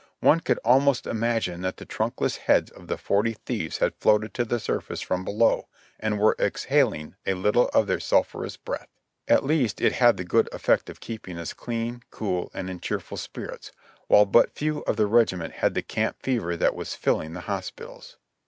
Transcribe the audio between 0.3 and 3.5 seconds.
could almost imagine that the trunkless heads of the Forty